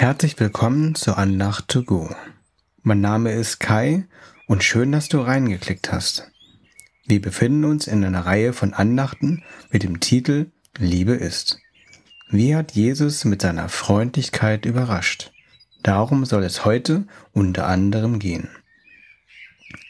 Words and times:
Herzlich 0.00 0.38
willkommen 0.38 0.94
zur 0.94 1.18
Andacht 1.18 1.66
to 1.66 1.82
go. 1.82 2.08
Mein 2.82 3.00
Name 3.00 3.32
ist 3.32 3.58
Kai 3.58 4.06
und 4.46 4.62
schön, 4.62 4.92
dass 4.92 5.08
du 5.08 5.18
reingeklickt 5.18 5.90
hast. 5.90 6.30
Wir 7.08 7.20
befinden 7.20 7.64
uns 7.64 7.88
in 7.88 8.04
einer 8.04 8.24
Reihe 8.24 8.52
von 8.52 8.74
Andachten 8.74 9.42
mit 9.70 9.82
dem 9.82 9.98
Titel 9.98 10.52
Liebe 10.78 11.14
ist. 11.14 11.58
Wie 12.30 12.54
hat 12.54 12.76
Jesus 12.76 13.24
mit 13.24 13.42
seiner 13.42 13.68
Freundlichkeit 13.68 14.66
überrascht? 14.66 15.32
Darum 15.82 16.24
soll 16.26 16.44
es 16.44 16.64
heute 16.64 17.08
unter 17.32 17.66
anderem 17.66 18.20
gehen. 18.20 18.48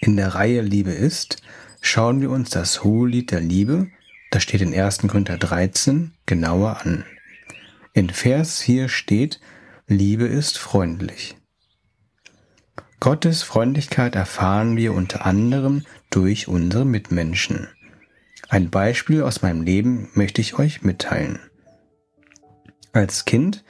In 0.00 0.16
der 0.16 0.34
Reihe 0.34 0.62
Liebe 0.62 0.92
ist 0.92 1.42
schauen 1.82 2.22
wir 2.22 2.30
uns 2.30 2.48
das 2.48 2.82
Hohelied 2.82 3.30
der 3.30 3.42
Liebe, 3.42 3.88
das 4.30 4.42
steht 4.42 4.62
in 4.62 4.72
1. 4.72 5.00
Korinther 5.00 5.36
13, 5.36 6.12
genauer 6.24 6.80
an. 6.80 7.04
In 7.92 8.08
Vers 8.08 8.62
4 8.62 8.88
steht, 8.88 9.38
Liebe 9.90 10.26
ist 10.26 10.58
freundlich. 10.58 11.38
Gottes 13.00 13.42
Freundlichkeit 13.42 14.16
erfahren 14.16 14.76
wir 14.76 14.92
unter 14.92 15.24
anderem 15.24 15.86
durch 16.10 16.46
unsere 16.46 16.84
Mitmenschen. 16.84 17.68
Ein 18.50 18.68
Beispiel 18.68 19.22
aus 19.22 19.40
meinem 19.40 19.62
Leben 19.62 20.10
möchte 20.12 20.42
ich 20.42 20.58
euch 20.58 20.82
mitteilen. 20.82 21.38
Als 22.92 23.24
Kind, 23.24 23.64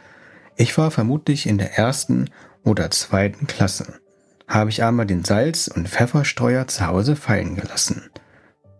ich 0.56 0.76
war 0.76 0.90
vermutlich 0.90 1.46
in 1.46 1.56
der 1.56 1.78
ersten 1.78 2.30
oder 2.64 2.90
zweiten 2.90 3.46
Klasse, 3.46 4.00
habe 4.48 4.70
ich 4.70 4.82
einmal 4.82 5.06
den 5.06 5.22
Salz- 5.22 5.68
und 5.68 5.88
Pfefferstreuer 5.88 6.66
zu 6.66 6.84
Hause 6.88 7.14
fallen 7.14 7.54
gelassen. 7.54 8.10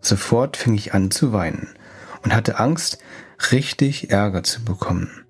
Sofort 0.01 0.57
fing 0.57 0.73
ich 0.73 0.93
an 0.93 1.09
zu 1.09 1.31
weinen 1.31 1.69
und 2.21 2.35
hatte 2.35 2.59
Angst, 2.59 2.97
richtig 3.53 4.09
Ärger 4.11 4.43
zu 4.43 4.65
bekommen. 4.65 5.23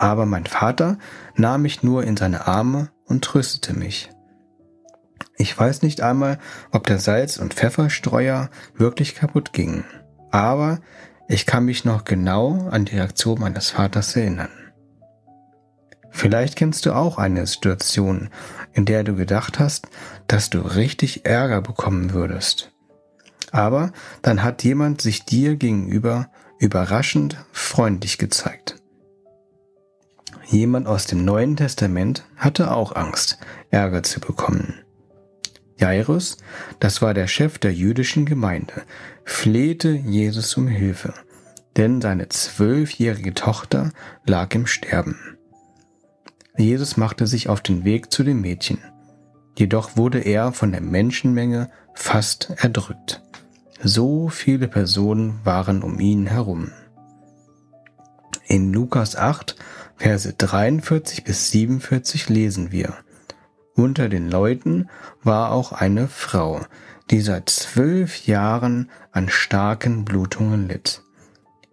Aber 0.00 0.24
mein 0.24 0.46
Vater 0.46 0.96
nahm 1.36 1.60
mich 1.60 1.82
nur 1.82 2.04
in 2.04 2.16
seine 2.16 2.46
Arme 2.46 2.88
und 3.04 3.22
tröstete 3.22 3.74
mich. 3.74 4.08
Ich 5.36 5.56
weiß 5.56 5.82
nicht 5.82 6.00
einmal, 6.00 6.38
ob 6.72 6.86
der 6.86 6.98
Salz- 6.98 7.36
und 7.36 7.52
Pfefferstreuer 7.52 8.48
wirklich 8.74 9.14
kaputt 9.14 9.52
ging, 9.52 9.84
aber 10.30 10.78
ich 11.28 11.44
kann 11.44 11.66
mich 11.66 11.84
noch 11.84 12.04
genau 12.04 12.68
an 12.70 12.86
die 12.86 12.96
Reaktion 12.96 13.40
meines 13.40 13.68
Vaters 13.68 14.16
erinnern. 14.16 14.48
Vielleicht 16.10 16.56
kennst 16.56 16.86
du 16.86 16.96
auch 16.96 17.18
eine 17.18 17.46
Situation, 17.46 18.30
in 18.72 18.86
der 18.86 19.04
du 19.04 19.14
gedacht 19.14 19.58
hast, 19.58 19.88
dass 20.28 20.48
du 20.48 20.60
richtig 20.60 21.26
Ärger 21.26 21.60
bekommen 21.60 22.14
würdest. 22.14 22.72
Aber 23.52 23.92
dann 24.22 24.42
hat 24.42 24.64
jemand 24.64 25.02
sich 25.02 25.26
dir 25.26 25.56
gegenüber 25.56 26.30
überraschend 26.58 27.36
freundlich 27.52 28.16
gezeigt. 28.16 28.79
Jemand 30.46 30.86
aus 30.86 31.06
dem 31.06 31.24
Neuen 31.24 31.56
Testament 31.56 32.24
hatte 32.36 32.72
auch 32.72 32.94
Angst, 32.96 33.38
Ärger 33.70 34.02
zu 34.02 34.20
bekommen. 34.20 34.74
Jairus, 35.76 36.36
das 36.78 37.00
war 37.00 37.14
der 37.14 37.26
Chef 37.26 37.58
der 37.58 37.72
jüdischen 37.72 38.26
Gemeinde, 38.26 38.82
flehte 39.24 39.90
Jesus 39.90 40.56
um 40.56 40.68
Hilfe, 40.68 41.14
denn 41.76 42.00
seine 42.00 42.28
zwölfjährige 42.28 43.32
Tochter 43.32 43.92
lag 44.26 44.54
im 44.54 44.66
Sterben. 44.66 45.38
Jesus 46.56 46.96
machte 46.96 47.26
sich 47.26 47.48
auf 47.48 47.62
den 47.62 47.84
Weg 47.84 48.12
zu 48.12 48.24
dem 48.24 48.42
Mädchen, 48.42 48.78
jedoch 49.56 49.96
wurde 49.96 50.18
er 50.18 50.52
von 50.52 50.72
der 50.72 50.82
Menschenmenge 50.82 51.70
fast 51.94 52.52
erdrückt. 52.56 53.22
So 53.82 54.28
viele 54.28 54.68
Personen 54.68 55.40
waren 55.44 55.82
um 55.82 55.98
ihn 56.00 56.26
herum. 56.26 56.70
In 58.46 58.72
Lukas 58.72 59.16
8 59.16 59.56
Verse 60.00 60.32
43 60.32 61.24
bis 61.24 61.50
47 61.50 62.30
lesen 62.30 62.72
wir. 62.72 62.94
Unter 63.74 64.08
den 64.08 64.30
Leuten 64.30 64.88
war 65.22 65.52
auch 65.52 65.72
eine 65.72 66.08
Frau, 66.08 66.62
die 67.10 67.20
seit 67.20 67.50
zwölf 67.50 68.26
Jahren 68.26 68.90
an 69.12 69.28
starken 69.28 70.06
Blutungen 70.06 70.68
litt. 70.68 71.02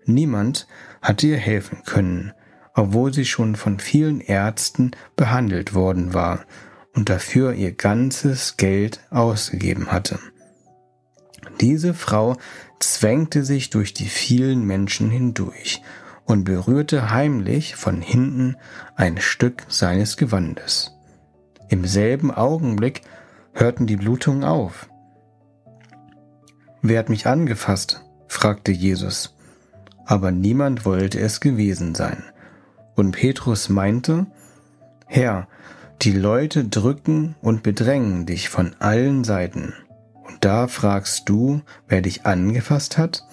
Niemand 0.03 0.67
hatte 1.01 1.27
ihr 1.27 1.37
helfen 1.37 1.83
können, 1.85 2.33
obwohl 2.73 3.13
sie 3.13 3.23
schon 3.23 3.55
von 3.55 3.79
vielen 3.79 4.19
Ärzten 4.19 4.91
behandelt 5.15 5.73
worden 5.73 6.13
war 6.13 6.41
und 6.93 7.07
dafür 7.07 7.53
ihr 7.53 7.71
ganzes 7.71 8.57
Geld 8.57 8.99
ausgegeben 9.09 9.89
hatte. 9.89 10.19
Diese 11.61 11.93
Frau 11.93 12.35
zwängte 12.79 13.45
sich 13.45 13.69
durch 13.69 13.93
die 13.93 14.09
vielen 14.09 14.65
Menschen 14.65 15.09
hindurch 15.09 15.81
und 16.27 16.43
berührte 16.43 17.09
heimlich 17.09 17.75
von 17.75 18.01
hinten 18.01 18.57
ein 18.95 19.17
Stück 19.19 19.65
seines 19.69 20.17
Gewandes. 20.17 20.91
Im 21.69 21.85
selben 21.85 22.31
Augenblick 22.31 23.01
hörten 23.53 23.87
die 23.87 23.95
Blutungen 23.95 24.43
auf. 24.43 24.89
Wer 26.81 26.99
hat 26.99 27.09
mich 27.09 27.25
angefasst? 27.27 28.03
fragte 28.27 28.73
Jesus. 28.73 29.35
Aber 30.05 30.31
niemand 30.31 30.85
wollte 30.85 31.19
es 31.19 31.39
gewesen 31.39 31.95
sein. 31.95 32.23
Und 32.95 33.13
Petrus 33.13 33.69
meinte, 33.69 34.27
Herr, 35.05 35.47
die 36.01 36.11
Leute 36.11 36.65
drücken 36.65 37.35
und 37.41 37.63
bedrängen 37.63 38.25
dich 38.25 38.49
von 38.49 38.75
allen 38.79 39.23
Seiten. 39.23 39.73
Und 40.23 40.43
da 40.43 40.67
fragst 40.67 41.29
du, 41.29 41.61
wer 41.87 42.01
dich 42.01 42.25
angefasst 42.25 42.97
hat? 42.97 43.23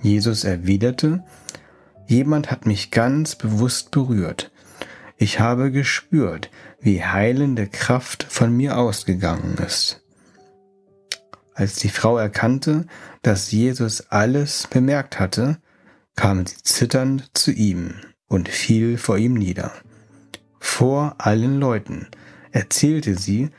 Jesus 0.00 0.44
erwiderte, 0.44 1.24
Jemand 2.06 2.50
hat 2.50 2.66
mich 2.66 2.90
ganz 2.90 3.36
bewusst 3.36 3.90
berührt. 3.90 4.50
Ich 5.16 5.40
habe 5.40 5.70
gespürt, 5.70 6.50
wie 6.80 7.04
heilende 7.04 7.68
Kraft 7.68 8.26
von 8.28 8.56
mir 8.56 8.76
ausgegangen 8.76 9.56
ist. 9.58 10.02
Als 11.54 11.76
die 11.76 11.90
Frau 11.90 12.18
erkannte, 12.18 12.86
dass 13.22 13.52
Jesus 13.52 14.10
alles 14.10 14.66
bemerkt 14.66 15.20
hatte, 15.20 15.58
kam 16.16 16.46
sie 16.46 16.56
zitternd 16.62 17.30
zu 17.34 17.52
ihm 17.52 17.94
und 18.26 18.48
fiel 18.48 18.98
vor 18.98 19.18
ihm 19.18 19.34
nieder. 19.34 19.72
Vor 20.58 21.16
allen 21.18 21.60
Leuten 21.60 22.08
erzählte 22.50 23.16
sie, 23.16 23.50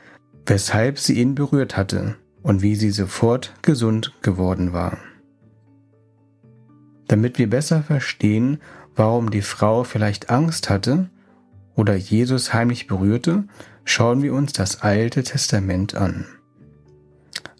weshalb 0.46 0.98
sie 0.98 1.14
ihn 1.20 1.34
berührt 1.34 1.76
hatte 1.76 2.16
und 2.42 2.62
wie 2.62 2.74
sie 2.74 2.90
sofort 2.90 3.54
gesund 3.62 4.12
geworden 4.22 4.72
war. 4.72 4.98
Damit 7.14 7.38
wir 7.38 7.48
besser 7.48 7.84
verstehen, 7.84 8.58
warum 8.96 9.30
die 9.30 9.40
Frau 9.40 9.84
vielleicht 9.84 10.30
Angst 10.30 10.68
hatte 10.68 11.10
oder 11.76 11.94
Jesus 11.94 12.52
heimlich 12.52 12.88
berührte, 12.88 13.44
schauen 13.84 14.20
wir 14.20 14.34
uns 14.34 14.52
das 14.52 14.80
Alte 14.80 15.22
Testament 15.22 15.94
an. 15.94 16.26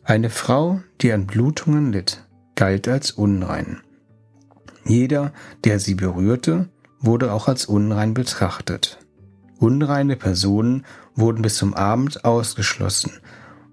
Eine 0.03 0.31
Frau, 0.31 0.81
die 1.00 1.12
an 1.12 1.28
Blutungen 1.28 1.93
litt, 1.93 2.26
galt 2.56 2.88
als 2.88 3.12
unrein. 3.12 3.81
Jeder, 4.87 5.32
der 5.62 5.78
sie 5.78 5.94
berührte, 5.94 6.69
wurde 6.98 7.32
auch 7.32 7.47
als 7.47 7.66
unrein 7.66 8.12
betrachtet. 8.12 8.98
Unreine 9.60 10.16
Personen 10.16 10.84
wurden 11.14 11.43
bis 11.43 11.59
zum 11.59 11.75
Abend 11.75 12.25
ausgeschlossen, 12.25 13.12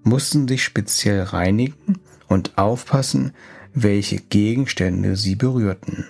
mussten 0.04 0.46
sich 0.46 0.62
speziell 0.62 1.24
reinigen 1.24 1.98
und 2.28 2.56
aufpassen, 2.56 3.32
welche 3.74 4.18
Gegenstände 4.18 5.16
sie 5.16 5.34
berührten. 5.34 6.06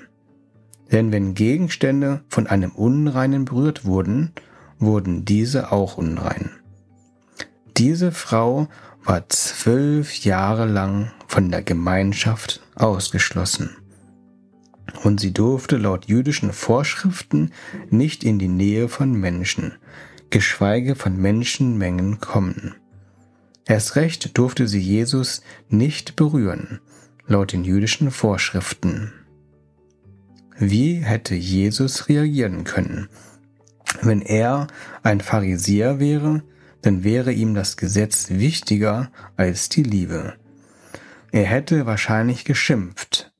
Denn 0.90 1.12
wenn 1.12 1.34
Gegenstände 1.34 2.22
von 2.28 2.46
einem 2.46 2.72
Unreinen 2.72 3.44
berührt 3.44 3.84
wurden, 3.84 4.32
wurden 4.78 5.24
diese 5.24 5.72
auch 5.72 5.96
unrein. 5.96 6.50
Diese 7.76 8.12
Frau 8.12 8.68
war 9.04 9.28
zwölf 9.28 10.24
Jahre 10.24 10.66
lang 10.66 11.10
von 11.26 11.50
der 11.50 11.62
Gemeinschaft 11.62 12.60
ausgeschlossen. 12.74 13.70
Und 15.02 15.20
sie 15.20 15.32
durfte 15.32 15.78
laut 15.78 16.06
jüdischen 16.06 16.52
Vorschriften 16.52 17.50
nicht 17.90 18.24
in 18.24 18.38
die 18.38 18.48
Nähe 18.48 18.88
von 18.88 19.12
Menschen, 19.12 19.72
geschweige 20.30 20.94
von 20.94 21.16
Menschenmengen 21.16 22.20
kommen. 22.20 22.74
Erst 23.66 23.96
recht 23.96 24.36
durfte 24.36 24.68
sie 24.68 24.80
Jesus 24.80 25.42
nicht 25.68 26.16
berühren, 26.16 26.80
laut 27.26 27.52
den 27.52 27.64
jüdischen 27.64 28.10
Vorschriften. 28.10 29.12
Wie 30.58 30.96
hätte 30.96 31.34
Jesus 31.34 32.08
reagieren 32.08 32.64
können? 32.64 33.08
Wenn 34.00 34.22
er 34.22 34.66
ein 35.02 35.20
Pharisäer 35.20 36.00
wäre, 36.00 36.42
dann 36.82 37.04
wäre 37.04 37.32
ihm 37.32 37.54
das 37.54 37.76
Gesetz 37.76 38.30
wichtiger 38.30 39.10
als 39.36 39.68
die 39.68 39.82
Liebe. 39.82 40.34
Er 41.30 41.44
hätte 41.44 41.86
wahrscheinlich 41.86 42.44
geschimpft. 42.44 43.32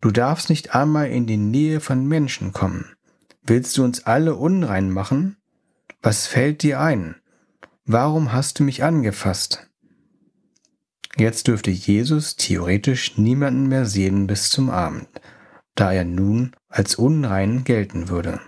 Du 0.00 0.10
darfst 0.10 0.50
nicht 0.50 0.74
einmal 0.74 1.08
in 1.08 1.26
die 1.26 1.36
Nähe 1.36 1.80
von 1.80 2.06
Menschen 2.06 2.52
kommen. 2.52 2.96
Willst 3.42 3.76
du 3.76 3.84
uns 3.84 4.04
alle 4.04 4.34
unrein 4.34 4.90
machen? 4.90 5.36
Was 6.02 6.26
fällt 6.26 6.62
dir 6.62 6.80
ein? 6.80 7.16
Warum 7.84 8.32
hast 8.32 8.58
du 8.58 8.64
mich 8.64 8.82
angefasst? 8.82 9.65
Jetzt 11.16 11.48
dürfte 11.48 11.70
Jesus 11.70 12.36
theoretisch 12.36 13.16
niemanden 13.16 13.68
mehr 13.68 13.86
sehen 13.86 14.26
bis 14.26 14.50
zum 14.50 14.68
Abend, 14.68 15.08
da 15.74 15.92
er 15.92 16.04
nun 16.04 16.54
als 16.68 16.94
unrein 16.94 17.64
gelten 17.64 18.08
würde. 18.08 18.40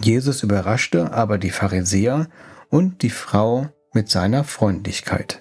Jesus 0.00 0.42
überraschte 0.42 1.12
aber 1.12 1.38
die 1.38 1.50
Pharisäer 1.50 2.28
und 2.70 3.02
die 3.02 3.10
Frau 3.10 3.68
mit 3.92 4.08
seiner 4.08 4.44
Freundlichkeit. 4.44 5.40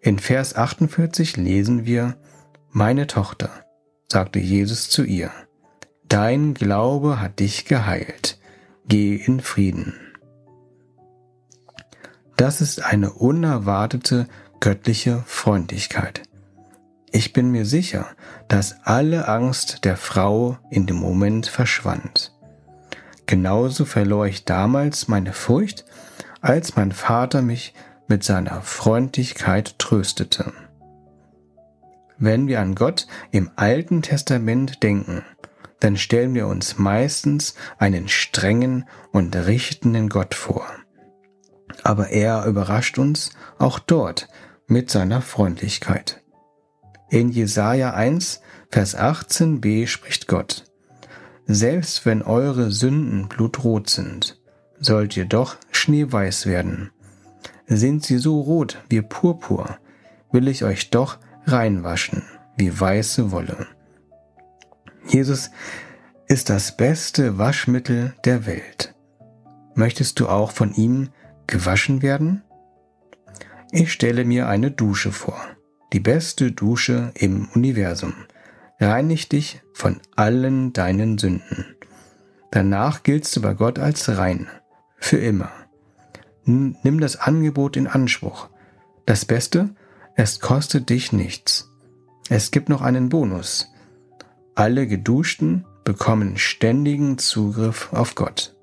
In 0.00 0.18
Vers 0.18 0.54
48 0.56 1.36
lesen 1.36 1.86
wir, 1.86 2.16
Meine 2.70 3.06
Tochter, 3.06 3.50
sagte 4.10 4.38
Jesus 4.38 4.90
zu 4.90 5.04
ihr, 5.04 5.30
Dein 6.08 6.54
Glaube 6.54 7.20
hat 7.20 7.40
dich 7.40 7.64
geheilt, 7.64 8.38
geh 8.86 9.16
in 9.16 9.40
Frieden. 9.40 9.94
Das 12.36 12.60
ist 12.60 12.84
eine 12.84 13.12
unerwartete 13.12 14.28
göttliche 14.60 15.22
Freundlichkeit. 15.26 16.22
Ich 17.10 17.32
bin 17.32 17.50
mir 17.50 17.64
sicher, 17.64 18.06
dass 18.48 18.76
alle 18.84 19.26
Angst 19.26 19.84
der 19.84 19.96
Frau 19.96 20.58
in 20.70 20.86
dem 20.86 20.96
Moment 20.96 21.46
verschwand. 21.46 22.32
Genauso 23.24 23.86
verlor 23.86 24.26
ich 24.26 24.44
damals 24.44 25.08
meine 25.08 25.32
Furcht, 25.32 25.86
als 26.42 26.76
mein 26.76 26.92
Vater 26.92 27.40
mich 27.40 27.72
mit 28.06 28.22
seiner 28.22 28.60
Freundlichkeit 28.60 29.78
tröstete. 29.78 30.52
Wenn 32.18 32.48
wir 32.48 32.60
an 32.60 32.74
Gott 32.74 33.06
im 33.30 33.50
Alten 33.56 34.02
Testament 34.02 34.82
denken, 34.82 35.22
dann 35.80 35.96
stellen 35.96 36.34
wir 36.34 36.46
uns 36.46 36.78
meistens 36.78 37.54
einen 37.78 38.08
strengen 38.08 38.86
und 39.12 39.34
richtenden 39.34 40.08
Gott 40.08 40.34
vor. 40.34 40.66
Aber 41.86 42.08
er 42.08 42.46
überrascht 42.46 42.98
uns 42.98 43.30
auch 43.60 43.78
dort 43.78 44.26
mit 44.66 44.90
seiner 44.90 45.22
Freundlichkeit. 45.22 46.20
In 47.10 47.28
Jesaja 47.28 47.94
1, 47.94 48.40
Vers 48.70 48.98
18b 48.98 49.86
spricht 49.86 50.26
Gott: 50.26 50.64
Selbst 51.46 52.04
wenn 52.04 52.22
eure 52.22 52.72
Sünden 52.72 53.28
blutrot 53.28 53.88
sind, 53.88 54.42
sollt 54.80 55.16
ihr 55.16 55.26
doch 55.26 55.58
schneeweiß 55.70 56.46
werden. 56.46 56.90
Sind 57.68 58.02
sie 58.04 58.18
so 58.18 58.40
rot 58.40 58.82
wie 58.88 59.02
Purpur, 59.02 59.78
will 60.32 60.48
ich 60.48 60.64
euch 60.64 60.90
doch 60.90 61.18
reinwaschen 61.44 62.24
wie 62.56 62.80
weiße 62.80 63.30
Wolle. 63.30 63.68
Jesus 65.06 65.52
ist 66.26 66.50
das 66.50 66.76
beste 66.76 67.38
Waschmittel 67.38 68.12
der 68.24 68.44
Welt. 68.44 68.92
Möchtest 69.76 70.18
du 70.18 70.28
auch 70.28 70.50
von 70.50 70.74
ihm 70.74 71.10
gewaschen 71.46 72.02
werden? 72.02 72.42
Ich 73.72 73.92
stelle 73.92 74.24
mir 74.24 74.48
eine 74.48 74.70
Dusche 74.70 75.12
vor, 75.12 75.40
die 75.92 76.00
beste 76.00 76.52
Dusche 76.52 77.12
im 77.14 77.48
Universum. 77.54 78.14
Reinig 78.80 79.28
dich 79.28 79.62
von 79.72 80.00
allen 80.14 80.72
deinen 80.72 81.18
Sünden. 81.18 81.76
Danach 82.50 83.02
giltst 83.02 83.36
du 83.36 83.42
bei 83.42 83.54
Gott 83.54 83.78
als 83.78 84.16
rein, 84.16 84.48
für 84.98 85.18
immer. 85.18 85.50
Nimm 86.44 87.00
das 87.00 87.16
Angebot 87.16 87.76
in 87.76 87.86
Anspruch. 87.86 88.48
Das 89.04 89.24
Beste, 89.24 89.74
es 90.14 90.40
kostet 90.40 90.90
dich 90.90 91.12
nichts. 91.12 91.70
Es 92.28 92.50
gibt 92.50 92.68
noch 92.68 92.82
einen 92.82 93.08
Bonus. 93.08 93.72
Alle 94.54 94.86
Geduschten 94.86 95.64
bekommen 95.84 96.38
ständigen 96.38 97.18
Zugriff 97.18 97.92
auf 97.92 98.14
Gott. 98.14 98.55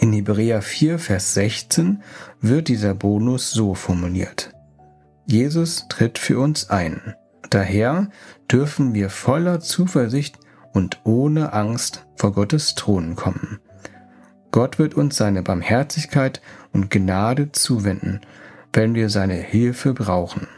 In 0.00 0.14
Hebräer 0.14 0.62
4, 0.62 0.98
Vers 0.98 1.34
16 1.34 2.02
wird 2.40 2.68
dieser 2.68 2.94
Bonus 2.94 3.50
so 3.50 3.74
formuliert. 3.74 4.54
Jesus 5.26 5.88
tritt 5.90 6.16
für 6.16 6.40
uns 6.40 6.70
ein. 6.70 7.14
Daher 7.50 8.08
dürfen 8.50 8.94
wir 8.94 9.10
voller 9.10 9.60
Zuversicht 9.60 10.38
und 10.72 11.02
ohne 11.04 11.52
Angst 11.52 12.06
vor 12.16 12.32
Gottes 12.32 12.74
Thron 12.76 13.14
kommen. 13.14 13.58
Gott 14.52 14.78
wird 14.78 14.94
uns 14.94 15.18
seine 15.18 15.42
Barmherzigkeit 15.42 16.40
und 16.72 16.90
Gnade 16.90 17.52
zuwenden, 17.52 18.22
wenn 18.72 18.94
wir 18.94 19.10
seine 19.10 19.34
Hilfe 19.34 19.92
brauchen. 19.92 20.48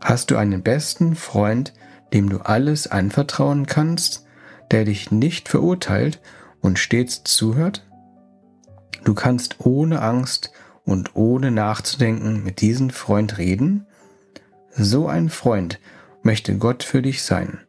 Hast 0.00 0.32
du 0.32 0.36
einen 0.36 0.64
besten 0.64 1.14
Freund, 1.14 1.72
dem 2.12 2.30
du 2.30 2.38
alles 2.38 2.88
anvertrauen 2.88 3.66
kannst, 3.66 4.26
der 4.72 4.84
dich 4.84 5.12
nicht 5.12 5.48
verurteilt 5.48 6.20
und 6.60 6.78
stets 6.78 7.22
zuhört? 7.24 7.86
Du 9.04 9.14
kannst 9.14 9.56
ohne 9.60 10.02
Angst 10.02 10.52
und 10.84 11.16
ohne 11.16 11.50
nachzudenken 11.50 12.42
mit 12.42 12.60
diesem 12.60 12.90
Freund 12.90 13.38
reden? 13.38 13.86
So 14.72 15.08
ein 15.08 15.28
Freund 15.28 15.80
möchte 16.22 16.56
Gott 16.58 16.82
für 16.82 17.02
dich 17.02 17.22
sein. 17.22 17.60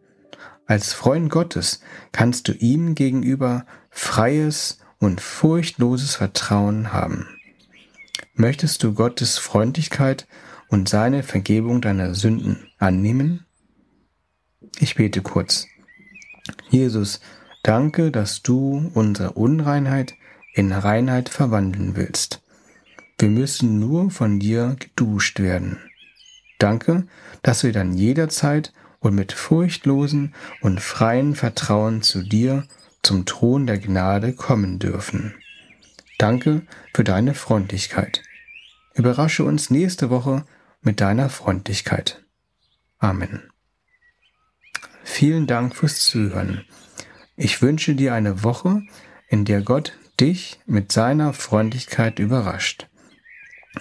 Als 0.65 0.93
Freund 0.93 1.29
Gottes 1.29 1.81
kannst 2.11 2.47
du 2.47 2.53
ihm 2.53 2.95
gegenüber 2.95 3.65
freies 3.89 4.79
und 4.99 5.19
furchtloses 5.19 6.15
Vertrauen 6.15 6.93
haben. 6.93 7.27
Möchtest 8.33 8.83
du 8.83 8.93
Gottes 8.93 9.37
Freundlichkeit 9.37 10.27
und 10.69 10.87
seine 10.87 11.23
Vergebung 11.23 11.81
deiner 11.81 12.13
Sünden 12.13 12.69
annehmen? 12.77 13.45
Ich 14.79 14.95
bete 14.95 15.21
kurz. 15.21 15.67
Jesus, 16.69 17.19
Danke, 17.63 18.11
dass 18.11 18.41
du 18.41 18.89
unsere 18.93 19.33
Unreinheit 19.33 20.15
in 20.53 20.71
Reinheit 20.71 21.29
verwandeln 21.29 21.95
willst. 21.95 22.41
Wir 23.19 23.29
müssen 23.29 23.79
nur 23.79 24.09
von 24.09 24.39
dir 24.39 24.75
geduscht 24.79 25.39
werden. 25.39 25.77
Danke, 26.57 27.07
dass 27.43 27.63
wir 27.63 27.71
dann 27.71 27.93
jederzeit 27.93 28.73
und 28.99 29.15
mit 29.15 29.31
furchtlosen 29.31 30.33
und 30.61 30.79
freien 30.79 31.35
Vertrauen 31.35 32.01
zu 32.01 32.23
dir 32.23 32.65
zum 33.03 33.25
Thron 33.25 33.67
der 33.67 33.79
Gnade 33.79 34.33
kommen 34.33 34.79
dürfen. 34.79 35.33
Danke 36.17 36.63
für 36.93 37.03
deine 37.03 37.33
Freundlichkeit. 37.33 38.21
Überrasche 38.93 39.43
uns 39.43 39.69
nächste 39.69 40.09
Woche 40.09 40.45
mit 40.81 41.01
deiner 41.01 41.29
Freundlichkeit. 41.29 42.23
Amen. 42.99 43.41
Vielen 45.03 45.47
Dank 45.47 45.75
fürs 45.75 46.05
Zuhören. 46.05 46.65
Ich 47.43 47.63
wünsche 47.63 47.95
dir 47.95 48.13
eine 48.13 48.43
Woche, 48.43 48.83
in 49.27 49.45
der 49.45 49.63
Gott 49.63 49.97
dich 50.19 50.59
mit 50.67 50.91
seiner 50.91 51.33
Freundlichkeit 51.33 52.19
überrascht. 52.19 52.87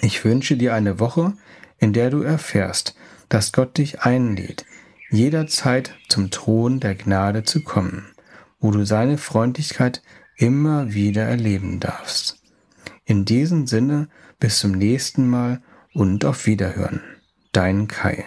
Ich 0.01 0.25
wünsche 0.25 0.57
dir 0.57 0.73
eine 0.73 0.99
Woche, 0.99 1.35
in 1.79 1.93
der 1.93 2.09
du 2.09 2.23
erfährst, 2.23 2.95
dass 3.29 3.52
Gott 3.52 3.76
dich 3.76 4.00
einlädt, 4.00 4.64
jederzeit 5.11 5.95
zum 6.09 6.31
Thron 6.31 6.81
der 6.81 6.95
Gnade 6.95 7.43
zu 7.43 7.62
kommen, 7.62 8.07
wo 8.61 8.71
du 8.71 8.87
seine 8.87 9.19
Freundlichkeit 9.19 10.00
immer 10.38 10.95
wieder 10.95 11.25
erleben 11.25 11.81
darfst. 11.81 12.43
In 13.05 13.26
diesem 13.26 13.67
Sinne 13.67 14.09
bis 14.38 14.59
zum 14.61 14.73
nächsten 14.73 15.29
Mal 15.29 15.61
und 15.93 16.25
auf 16.25 16.47
Wiederhören. 16.47 17.02
Dein 17.52 17.88
Kai. 17.88 18.25